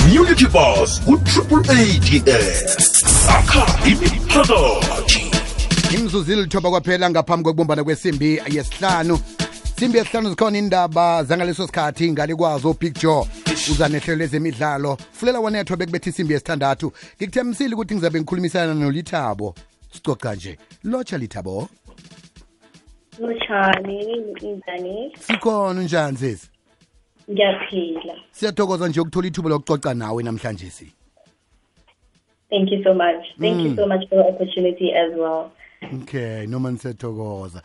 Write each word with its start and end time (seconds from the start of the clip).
community 0.00 0.46
bus 0.46 1.00
ku-triple 1.04 1.60
ads 1.70 3.28
akha 3.28 3.64
imiphakathi 3.88 5.30
imzuzu 5.94 6.32
ilithoba 6.32 6.70
kwaphela 6.70 7.10
ngaphambi 7.10 7.44
kokubumbana 7.44 7.84
kwesimbi 7.84 8.42
yesihlanu. 8.50 9.18
Simbi 9.78 9.98
yesihlanu 9.98 10.30
zikhona 10.30 10.58
indaba 10.58 11.24
zangaleso 11.24 11.66
sikhathi 11.66 12.12
ngale 12.12 12.34
kwazo 12.34 12.72
big 12.80 12.94
joe. 12.98 13.26
Uza 13.70 13.88
nehlelo 13.88 14.18
lezemidlalo. 14.18 14.96
Fulela 15.12 15.40
wanethwa 15.40 15.76
bekubetha 15.76 16.10
isimbi 16.10 16.34
yesithandathu. 16.34 16.92
Ngikuthembisile 17.16 17.74
ukuthi 17.74 17.94
ngizabe 17.94 18.20
ngikhulumisana 18.20 18.74
nolithabo. 18.74 19.54
Sicoca 19.92 20.34
nje 20.34 20.58
lotsha 20.84 21.18
lithabo. 21.18 21.68
Lotshani 23.18 24.16
njani? 24.42 25.12
sikhona 25.20 25.80
unjani 25.80 26.16
sesi 26.16 26.48
Ngiyaphila. 27.30 28.14
siyathokoza 28.30 28.88
nje 28.88 29.00
ukuthola 29.00 29.26
ithuba 29.28 29.48
lokucoca 29.50 29.94
nawe 29.94 30.22
namhlanje 30.22 30.70
si 30.70 30.92
Thank 32.50 32.72
you 32.72 32.82
so 32.82 32.94
much. 32.94 33.24
Thank 33.40 33.60
you 33.64 33.76
so 33.76 33.86
much 33.86 34.08
for 34.08 34.16
the 34.16 34.28
opportunity 34.28 34.92
as 34.92 35.14
well. 35.18 35.50
okay 36.02 36.46
noma 36.46 36.70
nisethokoza 36.70 37.62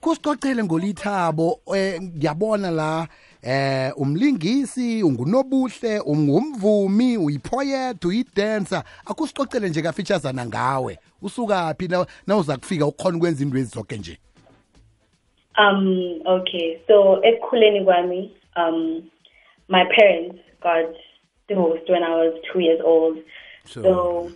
kusicocele 0.00 0.64
ngolithabo 0.64 1.60
eh 1.76 2.02
ngiyabona 2.02 2.70
la 2.70 3.08
eh 3.42 3.92
umlingisi 3.96 5.02
ungunobuhle 5.02 6.00
ungumvumi 6.00 7.16
uyipoet 7.16 8.04
uyidancer 8.04 8.82
akusicocele 9.06 9.68
nje 9.68 9.82
kafeaturesana 9.82 10.46
ngawe 10.46 10.98
usukaphi 11.22 11.88
na 11.88 12.06
nawuza 12.26 12.56
kufika 12.56 12.86
ukhona 12.86 13.16
ukwenza 13.16 13.42
into 13.44 13.58
ezizonke 13.58 13.96
nje 13.96 14.18
Um, 15.58 16.20
okay. 16.26 16.78
So 16.86 17.18
ekukhuleni 17.24 17.84
kwami, 17.84 18.30
um, 18.56 19.10
my 19.68 19.84
parents 19.96 20.38
got 20.62 20.86
divorced 21.48 21.88
when 21.88 22.02
I 22.02 22.10
was 22.10 22.40
two 22.52 22.60
years 22.60 22.80
old. 22.84 23.18
So- 23.64 23.82
So, 23.82 24.32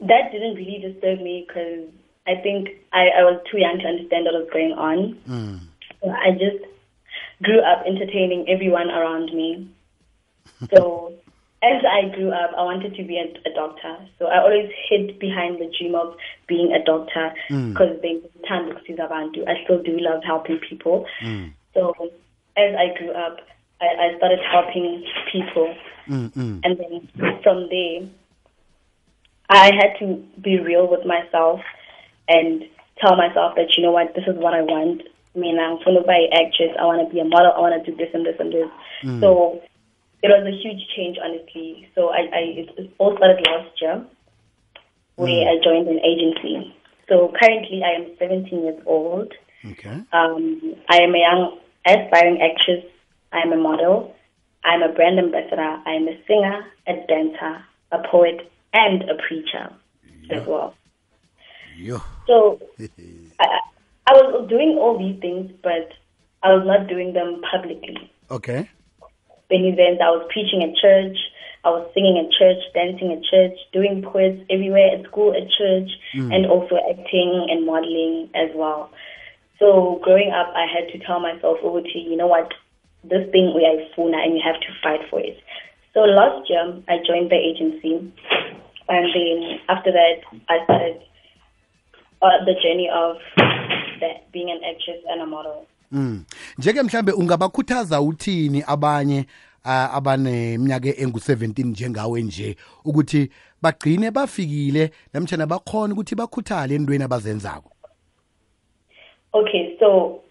that 0.00 0.32
didn't 0.32 0.54
really 0.54 0.78
disturb 0.78 1.20
me 1.20 1.44
because 1.46 1.88
I 2.26 2.36
think 2.42 2.70
I, 2.92 3.08
I 3.18 3.22
was 3.24 3.40
too 3.50 3.58
young 3.58 3.78
to 3.78 3.86
understand 3.86 4.24
what 4.24 4.34
was 4.34 4.48
going 4.52 4.72
on. 4.72 5.18
Mm. 5.28 5.60
So 6.02 6.10
I 6.10 6.30
just 6.32 6.64
grew 7.42 7.60
up 7.60 7.84
entertaining 7.86 8.48
everyone 8.48 8.90
around 8.90 9.32
me. 9.32 9.68
So 10.72 11.12
as 11.62 11.82
I 11.84 12.08
grew 12.14 12.30
up, 12.30 12.52
I 12.56 12.62
wanted 12.62 12.94
to 12.94 13.04
be 13.04 13.18
a, 13.18 13.48
a 13.48 13.54
doctor. 13.54 13.96
So 14.18 14.26
I 14.26 14.40
always 14.40 14.70
hid 14.88 15.18
behind 15.18 15.60
the 15.60 15.70
dream 15.78 15.94
of 15.94 16.16
being 16.46 16.72
a 16.72 16.82
doctor 16.82 17.34
mm. 17.50 17.72
because 17.72 18.00
they 18.00 18.20
time. 18.48 18.70
I 19.46 19.64
still 19.64 19.82
do 19.82 19.98
love 19.98 20.22
helping 20.24 20.58
people. 20.58 21.06
Mm. 21.22 21.52
So 21.74 21.94
as 22.60 22.76
I 22.76 22.98
grew 22.98 23.10
up, 23.12 23.38
I, 23.80 24.12
I 24.12 24.16
started 24.18 24.40
helping 24.50 25.04
people, 25.32 25.74
mm, 26.08 26.32
mm. 26.32 26.60
and 26.62 26.78
then 26.78 27.08
from 27.42 27.68
there, 27.70 28.08
I 29.48 29.70
had 29.74 29.98
to 30.00 30.22
be 30.40 30.60
real 30.60 30.86
with 30.88 31.04
myself 31.06 31.60
and 32.28 32.62
tell 33.00 33.16
myself 33.16 33.54
that 33.56 33.76
you 33.76 33.82
know 33.82 33.90
what, 33.90 34.14
this 34.14 34.24
is 34.28 34.36
what 34.36 34.54
I 34.54 34.62
want. 34.62 35.02
I 35.34 35.38
mean, 35.38 35.58
I'm 35.58 35.78
going 35.84 35.96
to 35.96 36.06
be 36.06 36.28
an 36.30 36.46
actress. 36.46 36.76
I 36.78 36.84
want 36.84 37.06
to 37.06 37.12
be 37.12 37.20
a 37.20 37.24
model. 37.24 37.52
I 37.54 37.60
want 37.60 37.84
to 37.84 37.90
do 37.90 37.96
this 37.96 38.10
and 38.12 38.26
this 38.26 38.36
and 38.38 38.52
this. 38.52 38.70
Mm. 39.02 39.20
So 39.20 39.62
it 40.22 40.28
was 40.28 40.44
a 40.46 40.54
huge 40.54 40.82
change, 40.94 41.16
honestly. 41.22 41.88
So 41.94 42.10
I, 42.10 42.28
I 42.30 42.42
it, 42.62 42.68
it 42.76 42.90
all 42.98 43.16
started 43.16 43.40
last 43.46 43.80
year, 43.80 44.04
where 45.16 45.48
I 45.48 45.56
joined 45.62 45.88
an 45.88 46.00
agency. 46.04 46.74
So 47.08 47.32
currently, 47.40 47.82
I 47.82 48.02
am 48.02 48.16
17 48.18 48.62
years 48.62 48.82
old. 48.86 49.32
okay 49.66 50.02
Um, 50.12 50.74
I 50.88 51.02
am 51.02 51.14
a 51.14 51.18
young 51.18 51.58
aspiring 51.86 52.40
actress. 52.40 52.84
I 53.32 53.40
am 53.40 53.52
a 53.52 53.56
model. 53.56 54.14
I'm 54.64 54.82
a 54.82 54.92
brand 54.92 55.18
ambassador. 55.18 55.80
I 55.86 55.92
am 55.92 56.08
a 56.08 56.18
singer, 56.26 56.66
a 56.86 56.94
dancer, 57.06 57.64
a 57.92 57.98
poet, 58.10 58.50
and 58.72 59.02
a 59.04 59.14
preacher 59.26 59.70
as 60.30 60.46
well. 60.46 60.74
yo 61.76 62.02
So 62.26 62.60
I, 63.40 63.46
I 64.06 64.12
was 64.12 64.48
doing 64.48 64.76
all 64.78 64.98
these 64.98 65.20
things, 65.20 65.50
but 65.62 65.92
I 66.42 66.54
was 66.54 66.66
not 66.66 66.88
doing 66.88 67.12
them 67.12 67.40
publicly. 67.50 68.10
okay 68.30 68.68
In 69.50 69.64
events, 69.64 70.00
I 70.02 70.10
was 70.10 70.26
preaching 70.30 70.62
at 70.62 70.76
church, 70.76 71.16
I 71.64 71.68
was 71.70 71.90
singing 71.92 72.16
at 72.16 72.32
church, 72.32 72.62
dancing 72.72 73.12
at 73.12 73.22
church, 73.24 73.58
doing 73.72 74.00
poets 74.02 74.40
everywhere 74.48 74.96
at 74.96 75.04
school, 75.04 75.34
at 75.36 75.44
church, 75.50 75.90
hmm. 76.12 76.32
and 76.32 76.46
also 76.46 76.76
acting 76.88 77.48
and 77.50 77.66
modeling 77.66 78.30
as 78.34 78.48
well. 78.54 78.90
So 79.60 80.00
growing 80.02 80.32
up, 80.32 80.52
I 80.56 80.64
had 80.64 80.90
to 80.92 81.06
tell 81.06 81.20
myself, 81.20 81.58
over 81.62 81.82
to 81.82 81.98
you 81.98 82.16
know 82.16 82.26
what, 82.26 82.50
this 83.04 83.30
thing 83.30 83.52
we 83.54 83.64
are 83.68 83.76
funa 83.94 84.16
and 84.16 84.34
you 84.34 84.42
have 84.42 84.58
to 84.60 84.68
fight 84.82 85.00
for 85.10 85.20
it. 85.20 85.36
So 85.92 86.00
last 86.00 86.48
year, 86.48 86.80
I 86.88 86.96
joined 87.06 87.30
the 87.30 87.36
agency, 87.36 88.10
and 88.88 89.06
then 89.14 89.60
after 89.68 89.92
that, 89.92 90.24
I 90.48 90.64
started 90.64 91.02
uh, 92.22 92.44
the 92.46 92.54
journey 92.62 92.88
of 92.88 93.16
that, 94.00 94.32
being 94.32 94.50
an 94.50 94.60
actress 94.64 95.04
and 95.08 95.20
a 95.20 95.26
model. 95.26 95.66
Mm. 95.92 96.24
Njeke 96.58 96.82
mhlambe 96.82 97.12
ungabakhuthaza 97.12 98.00
uthini 98.00 98.64
abanye 98.66 99.24
uh, 99.64 99.94
abaneminyaka 99.94 100.88
engu17 100.88 101.66
njengawe 101.66 102.22
nje 102.22 102.56
ukuthi 102.84 103.30
bagcine 103.62 104.10
bafikile 104.10 104.90
namtjana 105.14 105.46
bakhona 105.46 105.94
ukuthi 105.94 106.14
bakhuthale 106.14 106.74
endweni 106.74 107.04
abazenzako. 107.04 107.72
Okay, 109.32 109.76
so 109.78 110.22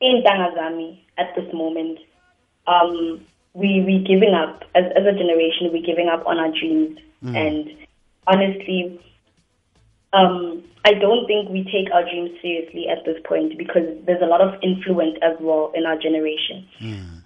in 0.00 0.22
Tangazami 0.24 1.00
at 1.18 1.34
this 1.34 1.52
moment, 1.52 1.98
um, 2.66 3.20
we 3.54 3.82
we 3.86 4.04
giving 4.06 4.34
up 4.34 4.62
as 4.74 4.84
as 4.94 5.06
a 5.06 5.12
generation. 5.12 5.72
We're 5.72 5.86
giving 5.86 6.08
up 6.08 6.26
on 6.26 6.38
our 6.38 6.50
dreams, 6.50 6.98
and 7.34 7.70
honestly, 8.26 9.00
um, 10.12 10.62
I 10.84 10.94
don't 10.94 11.26
think 11.26 11.50
we 11.50 11.64
take 11.64 11.92
our 11.92 12.02
dreams 12.02 12.30
seriously 12.40 12.86
at 12.88 13.04
this 13.04 13.16
point 13.24 13.58
because 13.58 13.88
there's 14.06 14.22
a 14.22 14.26
lot 14.26 14.40
of 14.40 14.54
influence 14.62 15.18
as 15.22 15.36
well 15.40 15.72
in 15.74 15.84
our 15.86 15.98
generation. 15.98 16.68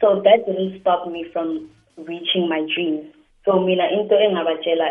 So 0.01 0.23
that 0.25 0.47
didn't 0.47 0.81
stop 0.81 1.07
me 1.07 1.27
from 1.33 1.69
reaching 1.99 2.49
my 2.49 2.67
dreams. 2.75 3.13
So 3.45 3.59
mina 3.61 3.85
into 3.93 4.17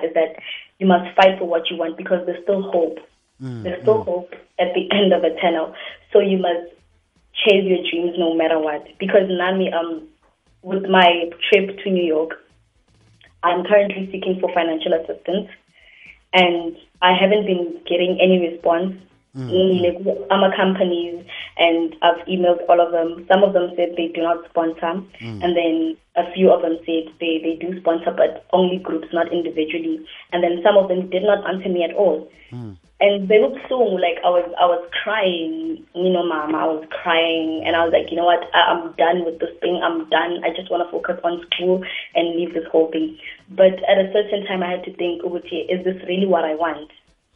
is 0.05 0.13
that 0.13 0.35
you 0.77 0.87
must 0.87 1.15
fight 1.15 1.39
for 1.39 1.45
what 1.45 1.69
you 1.69 1.77
want 1.77 1.97
because 1.97 2.25
there's 2.25 2.43
still 2.43 2.61
hope. 2.61 2.99
Mm, 3.41 3.63
There's 3.63 3.81
still 3.81 3.99
mm. 3.99 4.05
hope 4.05 4.33
at 4.59 4.73
the 4.73 4.89
end 4.91 5.13
of 5.13 5.23
a 5.23 5.33
tunnel. 5.39 5.73
So 6.11 6.19
you 6.19 6.37
must 6.37 6.73
chase 7.33 7.63
your 7.63 7.79
dreams 7.89 8.15
no 8.17 8.33
matter 8.35 8.59
what. 8.59 8.85
Because 8.99 9.29
Nami, 9.29 9.71
um, 9.71 10.07
with 10.61 10.83
my 10.89 11.29
trip 11.49 11.77
to 11.83 11.89
New 11.89 12.03
York, 12.03 12.31
I'm 13.43 13.63
currently 13.63 14.09
seeking 14.11 14.39
for 14.41 14.51
financial 14.53 14.93
assistance, 14.93 15.49
and 16.33 16.75
I 17.01 17.13
haven't 17.15 17.45
been 17.45 17.79
getting 17.87 18.19
any 18.21 18.51
response. 18.51 18.95
Mm. 19.37 19.49
mm 19.49 20.27
I'm 20.31 20.43
a 20.43 20.55
companies, 20.55 21.23
and 21.57 21.95
I've 22.01 22.25
emailed 22.27 22.67
all 22.67 22.81
of 22.81 22.91
them. 22.91 23.25
Some 23.31 23.43
of 23.43 23.53
them 23.53 23.71
said 23.77 23.93
they 23.95 24.07
do 24.07 24.21
not 24.21 24.43
sponsor, 24.49 25.01
and 25.21 25.55
then 25.55 25.95
a 26.17 26.29
few 26.33 26.51
of 26.51 26.61
them 26.61 26.77
said 26.85 27.13
they, 27.21 27.39
they 27.39 27.55
do 27.61 27.79
sponsor, 27.79 28.11
but 28.11 28.45
only 28.51 28.77
groups, 28.77 29.07
not 29.13 29.31
individually. 29.31 30.05
And 30.33 30.43
then 30.43 30.59
some 30.63 30.75
of 30.75 30.89
them 30.89 31.09
did 31.09 31.23
not 31.23 31.47
answer 31.47 31.69
me 31.69 31.83
at 31.83 31.95
all. 31.95 32.29
And 33.01 33.29
they 33.29 33.39
looked 33.39 33.59
so 33.69 33.79
like 33.79 34.19
I 34.25 34.29
was 34.29 34.43
I 34.59 34.65
was 34.65 34.85
crying, 35.03 35.85
you 35.95 36.09
know, 36.09 36.25
mom. 36.25 36.53
I 36.53 36.65
was 36.65 36.85
crying, 37.01 37.63
and 37.65 37.73
I 37.75 37.85
was 37.85 37.93
like, 37.93 38.11
you 38.11 38.17
know 38.17 38.25
what? 38.25 38.43
I, 38.53 38.75
I'm 38.75 38.91
done 38.93 39.23
with 39.23 39.39
this 39.39 39.55
thing. 39.61 39.79
I'm 39.81 40.09
done. 40.09 40.43
I 40.43 40.49
just 40.53 40.69
want 40.69 40.83
to 40.83 40.91
focus 40.91 41.17
on 41.23 41.45
school 41.47 41.81
and 42.13 42.35
leave 42.35 42.53
this 42.53 42.67
whole 42.69 42.91
thing. 42.91 43.17
But 43.49 43.79
at 43.87 44.03
a 44.03 44.11
certain 44.11 44.45
time, 44.45 44.63
I 44.63 44.71
had 44.71 44.83
to 44.83 44.93
think, 44.93 45.21
Uguti, 45.23 45.63
is 45.69 45.85
this 45.85 45.95
really 46.07 46.27
what 46.27 46.43
I 46.43 46.55
want? 46.55 46.91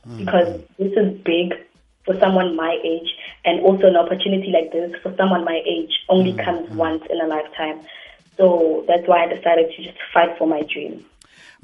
Mm-hmm. 0.06 0.18
Because 0.18 0.62
this 0.78 0.92
is 0.98 1.18
big 1.24 1.54
for 2.04 2.20
someone 2.20 2.58
my 2.58 2.78
age, 2.84 3.16
and 3.46 3.62
also 3.62 3.88
an 3.88 3.96
opportunity 3.96 4.52
like 4.52 4.74
this 4.74 4.92
for 5.02 5.16
someone 5.16 5.46
my 5.46 5.62
age 5.66 5.94
only 6.10 6.34
mm-hmm. 6.34 6.44
comes 6.44 6.70
once 6.76 7.04
in 7.10 7.22
a 7.22 7.28
lifetime. 7.28 7.80
So 8.36 8.84
that's 8.88 9.08
why 9.08 9.24
I 9.24 9.34
decided 9.34 9.72
to 9.72 9.84
just 9.84 9.98
fight 10.14 10.38
for 10.38 10.48
my 10.48 10.64
dream. 10.64 11.06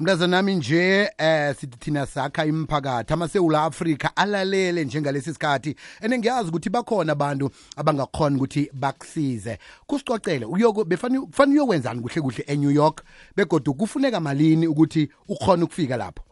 Mntazanami 0.00 0.54
nje 0.54 1.10
eh 1.18 1.54
sithi 1.54 1.78
thina 1.78 2.06
sakha 2.06 2.44
imphakathi 2.44 3.12
amasewula 3.12 3.64
Afrika 3.64 4.10
alalele 4.16 4.84
njengalesi 4.84 5.32
sikhathi 5.34 5.76
and 6.02 6.14
ngiyazi 6.14 6.48
ukuthi 6.48 6.70
bakhona 6.70 7.12
abantu 7.12 7.50
abangakhona 7.76 8.36
ukuthi 8.36 8.70
bakusize. 8.72 9.58
Kusicocele 9.86 10.46
kufanele 10.46 11.60
uyokwenzani 11.60 12.00
kuhle 12.00 12.22
kuhle 12.22 12.44
eNew 12.46 12.70
York 12.70 13.02
begodwa 13.36 13.74
kufuneka 13.74 14.20
malini 14.20 14.66
ukuthi 14.66 15.10
ukhona 15.28 15.64
ukufika 15.64 15.96
lapho? 15.96 16.22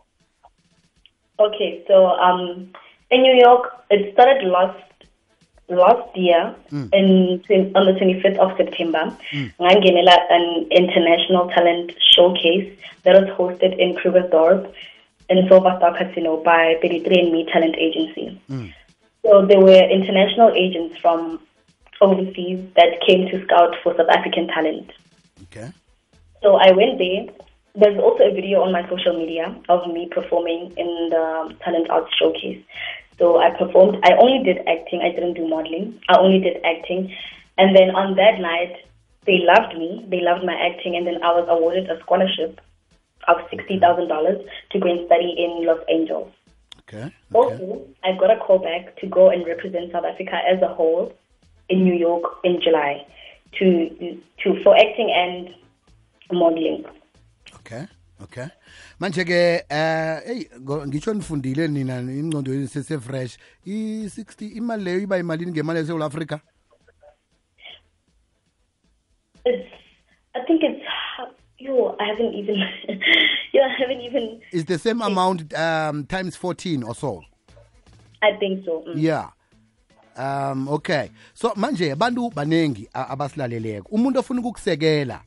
Okay, 1.38 1.84
so 1.86 2.06
um, 2.06 2.72
in 3.10 3.22
New 3.22 3.36
York, 3.36 3.68
it 3.90 4.14
started 4.14 4.48
last 4.48 4.87
last 5.68 6.16
year 6.16 6.54
mm. 6.72 6.88
in 6.92 7.72
on 7.76 7.86
the 7.86 7.92
25th 7.92 8.38
of 8.38 8.56
September. 8.56 9.16
Mm. 9.32 9.52
Ngangenela 9.60 10.16
an 10.30 10.66
international 10.70 11.48
talent 11.50 11.92
showcase 12.14 12.72
that 13.04 13.14
was 13.20 13.28
hosted 13.36 13.78
in 13.78 13.94
Krugersdorp 13.96 14.72
in 15.28 15.48
Silver 15.48 15.74
Star 15.76 15.96
Casino 15.96 16.42
by 16.42 16.76
33andMe 16.82 17.52
Talent 17.52 17.76
Agency. 17.76 18.40
Mm. 18.50 18.72
So 19.24 19.44
there 19.46 19.60
were 19.60 19.90
international 19.90 20.52
agents 20.52 20.96
from 20.98 21.40
overseas 22.00 22.64
that 22.76 23.00
came 23.06 23.28
to 23.28 23.44
scout 23.44 23.74
for 23.82 23.94
South 23.96 24.08
African 24.08 24.46
talent. 24.48 24.90
okay 25.44 25.70
So 26.42 26.56
I 26.56 26.72
went 26.72 26.98
there. 26.98 27.26
there's 27.74 27.98
also 27.98 28.24
a 28.24 28.34
video 28.34 28.62
on 28.62 28.72
my 28.72 28.88
social 28.88 29.16
media 29.18 29.54
of 29.68 29.86
me 29.92 30.08
performing 30.10 30.72
in 30.76 31.10
the 31.10 31.54
talent 31.64 31.90
arts 31.90 32.12
showcase. 32.18 32.62
So 33.18 33.38
I 33.38 33.50
performed. 33.50 33.98
I 34.04 34.12
only 34.20 34.44
did 34.44 34.58
acting. 34.68 35.02
I 35.02 35.10
didn't 35.14 35.34
do 35.34 35.46
modeling. 35.48 36.00
I 36.08 36.18
only 36.18 36.40
did 36.40 36.56
acting. 36.64 37.14
And 37.56 37.74
then 37.74 37.90
on 37.90 38.14
that 38.16 38.40
night, 38.40 38.76
they 39.26 39.42
loved 39.42 39.76
me. 39.76 40.06
They 40.08 40.20
loved 40.20 40.44
my 40.44 40.54
acting. 40.54 40.96
And 40.96 41.06
then 41.06 41.22
I 41.22 41.34
was 41.34 41.46
awarded 41.50 41.90
a 41.90 41.98
scholarship 42.00 42.60
of 43.26 43.36
$60,000 43.50 44.46
to 44.70 44.78
go 44.78 44.88
and 44.88 45.06
study 45.06 45.34
in 45.36 45.66
Los 45.66 45.80
Angeles. 45.90 46.32
Okay. 46.88 47.02
okay. 47.02 47.12
Also, 47.34 47.86
I 48.02 48.16
got 48.18 48.30
a 48.30 48.38
call 48.38 48.58
back 48.58 48.96
to 49.00 49.06
go 49.06 49.28
and 49.30 49.46
represent 49.46 49.92
South 49.92 50.04
Africa 50.04 50.40
as 50.48 50.62
a 50.62 50.68
whole 50.68 51.12
in 51.68 51.84
New 51.84 51.94
York 51.94 52.24
in 52.44 52.60
July 52.62 53.06
to 53.58 54.20
to 54.42 54.62
for 54.62 54.74
acting 54.76 55.10
and 55.14 55.54
modeling. 56.32 56.84
Okay. 57.56 57.86
Okay. 58.22 58.46
Manje 58.98 59.24
ke 59.24 59.62
eh 59.70 60.20
hey 60.26 60.48
ngisho 60.86 61.14
nifundile 61.14 61.68
nina 61.68 62.00
ingcondo 62.00 62.52
yenu 62.54 62.68
sese 62.68 62.98
fresh 63.00 63.38
i60 63.66 64.56
imali 64.56 64.84
leyo 64.84 65.00
iba 65.00 65.18
imalini 65.18 65.52
ngemali 65.52 65.80
eSouth 65.80 66.02
Africa? 66.02 66.40
It's 69.44 69.68
I 70.34 70.40
think 70.46 70.62
it's 70.62 70.82
yo 71.58 71.94
I 72.00 72.04
haven't 72.10 72.34
even 72.34 72.56
yo 73.54 73.62
I 73.62 73.68
haven't 73.78 74.00
even 74.00 74.40
Is 74.52 74.64
the 74.64 74.78
same 74.78 75.00
amount 75.00 75.54
um 75.54 76.04
times 76.06 76.34
14 76.36 76.82
or 76.82 76.94
so? 76.94 77.22
I 78.20 78.32
think 78.32 78.64
so. 78.64 78.82
Mm. 78.88 78.94
Yeah. 78.96 79.30
Um 80.16 80.68
okay. 80.68 81.10
So 81.34 81.54
manje 81.54 81.92
abantu 81.92 82.30
banengi 82.34 82.88
abasilaleleko. 82.92 83.88
Umuntu 83.94 84.18
ofuna 84.18 84.40
ukukusekela 84.40 85.20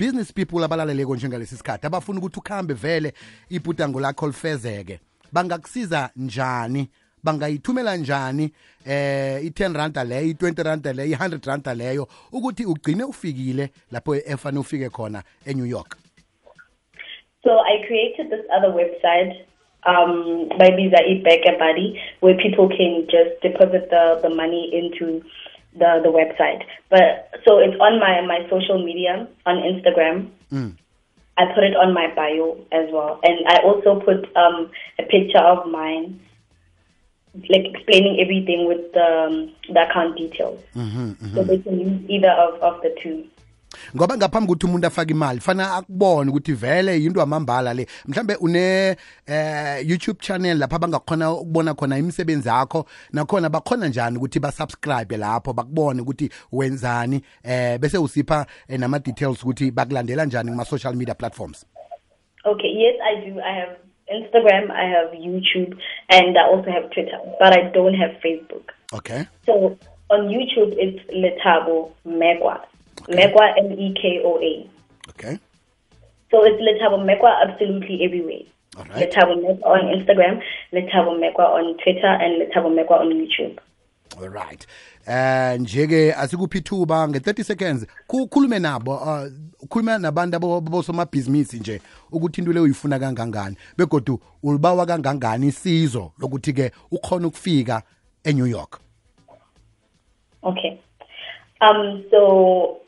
business 0.00 0.32
people 0.32 0.64
abalaleleko 0.64 1.16
njengalesi 1.16 1.56
sikhathi 1.56 1.86
abafuna 1.86 2.18
ukuthi 2.18 2.38
ukhambe 2.38 2.74
vele 2.74 3.12
ibhudango 3.50 4.00
lakho 4.00 4.26
lifezeke. 4.26 5.00
Bangakusiza 5.32 6.10
njani? 6.16 6.88
Bangayithumela 7.24 7.96
njani 7.96 8.50
eh 8.86 9.44
i10 9.44 9.76
rand 9.76 9.96
leyo 9.96 10.32
i20 10.32 10.62
rand 10.62 10.86
leyo 10.86 11.16
i100 11.16 11.46
rand 11.46 11.66
leyo 11.78 12.08
ukuthi 12.32 12.64
ugcine 12.64 13.04
ufikile 13.04 13.70
lapho 13.92 14.14
efane 14.16 14.58
ufike 14.58 14.88
khona 14.88 15.22
eNew 15.46 15.66
York? 15.66 15.96
So 17.44 17.50
I 17.50 17.86
created 17.86 18.30
this 18.30 18.46
other 18.56 18.72
website 18.72 19.32
um 19.86 20.48
by 20.58 20.70
Visa 20.76 21.00
eBack 21.10 21.58
Buddy 21.58 22.00
where 22.20 22.36
people 22.36 22.68
can 22.68 23.06
just 23.06 23.42
deposit 23.42 23.90
the 23.90 24.20
the 24.22 24.30
money 24.30 24.70
into 24.72 25.22
the 25.74 26.00
the 26.02 26.10
website. 26.10 26.64
But 26.88 27.30
so 27.44 27.58
it's 27.58 27.78
on 27.80 28.00
my 28.00 28.20
my 28.22 28.48
social 28.50 28.84
media 28.84 29.28
on 29.46 29.56
Instagram. 29.56 30.30
Mm. 30.52 30.76
I 31.38 31.46
put 31.54 31.64
it 31.64 31.74
on 31.74 31.94
my 31.94 32.12
bio 32.14 32.58
as 32.70 32.90
well, 32.92 33.18
and 33.22 33.38
I 33.48 33.62
also 33.62 34.00
put 34.00 34.28
um, 34.36 34.70
a 34.98 35.04
picture 35.04 35.38
of 35.38 35.66
mine, 35.70 36.20
like 37.48 37.64
explaining 37.64 38.20
everything 38.20 38.68
with 38.68 38.92
the, 38.92 39.26
um, 39.26 39.52
the 39.72 39.88
account 39.88 40.18
details. 40.18 40.62
Mm-hmm, 40.74 41.10
mm-hmm. 41.12 41.34
So 41.34 41.42
they 41.42 41.58
can 41.58 41.80
use 41.80 42.10
either 42.10 42.30
of, 42.30 42.60
of 42.60 42.82
the 42.82 42.94
two. 43.02 43.26
Ngoba 43.96 44.16
ngaphambi 44.16 44.52
ukuthi 44.52 44.66
umuntu 44.66 44.86
afake 44.86 45.10
imali 45.10 45.40
fana 45.40 45.74
akubone 45.74 46.30
ukuthi 46.30 46.52
vele 46.52 47.02
yinto 47.02 47.22
amambala 47.22 47.74
le 47.74 47.86
mhlambe 48.06 48.34
une 48.40 48.96
eh 49.26 49.88
YouTube 49.88 50.18
channel 50.20 50.58
lapha 50.58 50.78
bangakhona 50.78 51.32
ukubona 51.32 51.74
khona 51.74 51.98
imisebenzi 51.98 52.48
yakho 52.48 52.86
nakhona 53.12 53.48
bakhona 53.48 53.88
njani 53.88 54.16
ukuthi 54.16 54.40
basubscribe 54.40 55.16
lapho 55.16 55.52
bakubone 55.52 56.00
ukuthi 56.00 56.30
wenzani 56.52 57.22
eh 57.44 57.78
bese 57.78 57.98
usipha 57.98 58.46
eh, 58.68 58.80
nama 58.80 58.98
details 58.98 59.42
ukuthi 59.42 59.70
bakulandela 59.70 60.24
njani 60.24 60.50
kuma 60.50 60.64
social 60.64 60.94
media 60.94 61.14
platforms 61.14 61.66
Okay, 62.46 62.68
yes 62.68 62.98
I 63.04 63.20
do. 63.26 63.38
I 63.38 63.52
have 63.52 63.76
Instagram, 64.10 64.70
I 64.70 64.84
have 64.88 65.12
YouTube, 65.12 65.76
and 66.08 66.38
I 66.38 66.46
also 66.46 66.70
have 66.70 66.90
Twitter, 66.90 67.18
but 67.38 67.52
I 67.52 67.68
don't 67.70 67.94
have 67.94 68.12
Facebook. 68.24 68.70
okay 68.92 69.26
So 69.46 69.78
on 70.10 70.28
YouTube 70.28 70.74
it's 70.76 71.00
Letabo 71.10 71.92
Megwa. 72.06 72.60
Megwa 73.08 73.56
M 73.58 73.72
E 73.72 73.94
K 73.94 74.20
O 74.24 74.38
A. 74.38 74.68
okay 75.08 75.38
So 76.30 76.44
it's 76.44 76.60
Letabo 76.62 76.98
Mekwa 77.04 77.30
absolutely 77.42 78.04
everywhere. 78.04 78.42
all 78.76 78.84
right 78.84 79.10
Letabo 79.12 79.34
Mekwa 79.36 79.66
on 79.66 79.80
Instagram, 79.98 80.40
Letabo 80.72 81.18
Mekwa 81.18 81.54
on 81.54 81.76
Twitter, 81.82 82.06
and 82.06 82.40
Letabo 82.40 82.70
Mekwa 82.70 83.00
on 83.00 83.10
YouTube. 83.12 83.58
all 84.20 84.28
right 84.28 84.66
eh 85.06 85.58
nje 85.60 85.86
ke 85.86 86.14
asikuphi 86.14 86.58
ithuba 86.58 87.06
nge30 87.06 87.42
seconds 87.44 87.86
kukhulume 88.06 88.58
nabo 88.58 88.94
uh, 88.96 89.20
ukhuluma 89.62 89.98
nabantu 89.98 90.36
abosomabhizinisi 90.36 91.56
nje 91.58 91.80
ukuthi 92.12 92.40
into 92.40 92.52
le 92.52 92.60
uyifuna 92.60 92.98
kangangani 92.98 93.56
begodu 93.78 94.20
ulibawa 94.42 94.86
kangangani 94.86 95.46
isizo 95.46 96.12
lokuthi 96.18 96.52
ke 96.52 96.70
ukhona 96.90 97.26
ukufika 97.26 97.82
eNew 98.24 98.46
York 98.46 98.80
Okay. 100.42 100.78
Um, 101.60 102.02
so, 102.10 102.80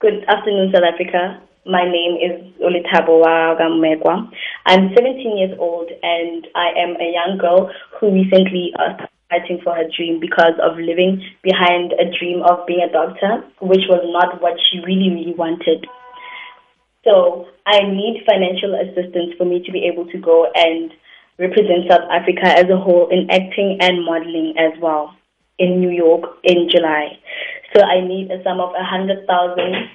good 0.00 0.24
afternoon, 0.28 0.72
South 0.72 0.88
Africa. 0.88 1.42
My 1.66 1.84
name 1.84 2.16
is 2.16 2.40
Olitabo 2.64 3.20
Wagamegwa. 3.20 4.32
I'm 4.64 4.88
17 4.96 5.36
years 5.36 5.52
old 5.58 5.90
and 6.02 6.46
I 6.54 6.72
am 6.72 6.96
a 6.96 7.12
young 7.12 7.36
girl 7.38 7.70
who 8.00 8.10
recently 8.10 8.72
uh, 8.78 8.96
fighting 9.28 9.60
for 9.62 9.74
her 9.74 9.84
dream 9.94 10.18
because 10.18 10.56
of 10.62 10.78
living 10.78 11.20
behind 11.42 11.92
a 11.92 12.08
dream 12.18 12.40
of 12.48 12.66
being 12.66 12.80
a 12.80 12.90
doctor, 12.90 13.44
which 13.60 13.84
was 13.90 14.00
not 14.08 14.40
what 14.40 14.56
she 14.72 14.80
really, 14.80 15.10
really 15.10 15.34
wanted. 15.36 15.86
So 17.04 17.48
I 17.66 17.84
need 17.84 18.24
financial 18.24 18.72
assistance 18.80 19.36
for 19.36 19.44
me 19.44 19.62
to 19.66 19.70
be 19.70 19.84
able 19.84 20.06
to 20.12 20.18
go 20.18 20.48
and 20.54 20.90
represent 21.38 21.92
South 21.92 22.08
Africa 22.08 22.48
as 22.48 22.72
a 22.72 22.80
whole 22.80 23.08
in 23.12 23.28
acting 23.28 23.76
and 23.82 24.02
modeling 24.06 24.54
as 24.56 24.72
well 24.80 25.14
in 25.58 25.78
New 25.78 25.90
York 25.90 26.24
in 26.42 26.70
July. 26.72 27.20
So 27.74 27.82
I 27.82 28.00
need 28.06 28.30
a 28.30 28.42
sum 28.42 28.60
of 28.60 28.74
a 28.74 28.84
hundred 28.84 29.26
thousand 29.26 29.90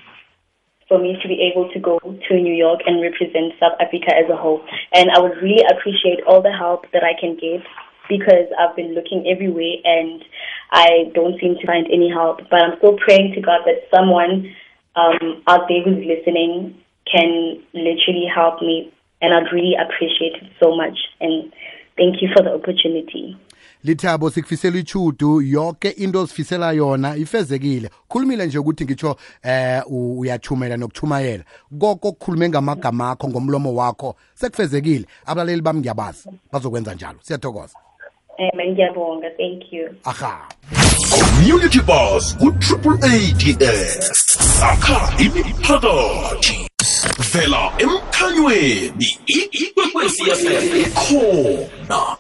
for 0.88 1.00
me 1.00 1.18
to 1.22 1.28
be 1.28 1.52
able 1.52 1.70
to 1.74 1.80
go 1.80 2.00
to 2.00 2.34
New 2.36 2.54
York 2.54 2.82
and 2.86 3.02
represent 3.02 3.54
South 3.60 3.74
Africa 3.80 4.14
as 4.16 4.30
a 4.30 4.38
whole. 4.38 4.62
And 4.94 5.10
I 5.12 5.20
would 5.20 5.38
really 5.42 5.66
appreciate 5.66 6.22
all 6.28 6.42
the 6.42 6.52
help 6.52 6.86
that 6.94 7.04
I 7.04 7.20
can 7.20 7.36
get 7.36 7.66
because 8.08 8.46
I've 8.58 8.76
been 8.76 8.94
looking 8.94 9.26
everywhere 9.26 9.82
and 9.84 10.24
I 10.72 11.10
don't 11.14 11.40
seem 11.42 11.56
to 11.60 11.66
find 11.66 11.88
any 11.88 12.10
help. 12.10 12.42
But 12.50 12.62
I'm 12.62 12.78
still 12.78 12.98
praying 12.98 13.34
to 13.34 13.42
God 13.42 13.62
that 13.66 13.90
someone 13.90 14.54
um, 14.96 15.42
out 15.48 15.68
there 15.68 15.82
who's 15.82 16.06
listening 16.06 16.78
can 17.10 17.64
literally 17.74 18.30
help 18.34 18.62
me. 18.62 18.94
And 19.22 19.34
I'd 19.34 19.52
really 19.52 19.74
appreciate 19.74 20.38
it 20.38 20.52
so 20.62 20.76
much. 20.76 20.98
And 21.20 21.52
thank 21.98 22.22
you 22.22 22.30
for 22.34 22.44
the 22.44 22.50
opportunity. 22.50 23.38
lithabo 23.84 24.30
sikufisela 24.30 24.78
ichudu 24.80 25.42
yonke 25.42 25.90
into 25.90 26.20
osifisela 26.22 26.72
yona 26.72 27.16
ifezekile 27.16 27.90
khulumile 28.08 28.46
nje 28.46 28.58
ukuthi 28.60 28.86
ngitsho 28.86 29.16
eh 29.44 29.82
u- 29.88 30.20
uyathumela 30.20 30.78
nokuthumayela 30.78 31.44
koko 31.80 32.12
kukhulume 32.12 32.50
ngamagama 32.50 33.10
akho 33.12 33.28
ngomlomo 33.30 33.74
wakho 33.76 34.16
sekufezekile 34.34 35.06
abalaleli 35.26 35.62
bami 35.62 35.80
ngiyabazi 35.80 36.30
bazokwenza 36.52 36.94
njalo 36.94 37.20
siyathokoza 37.22 37.74
Amen. 38.54 38.72
Ngiyabonga. 38.72 39.30
Thank 39.38 39.74
you. 39.74 39.90
aha 40.04 40.48
community 41.10 41.80
bus 41.80 42.36
ku-triple 42.38 42.98
DS. 42.98 44.62
akha 44.64 45.24
imiphakathi 45.24 46.65
vela 47.20 47.72
emkhanyweni 47.78 49.20
ikwekwezi 49.28 50.24
ikhona 50.82 52.18